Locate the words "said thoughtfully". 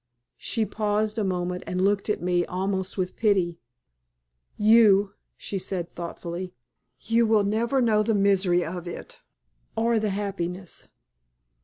5.59-6.55